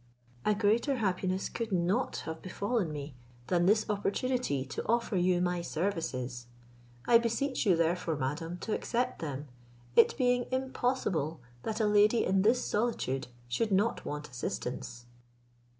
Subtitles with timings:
[0.45, 3.13] A greater happiness could not have befallen me
[3.45, 6.47] than this opportunity to offer you my services.
[7.05, 9.47] I beseech you, therefore, madam, to accept them,
[9.95, 15.05] it being impossible that a lady in this solitude should not want assistance."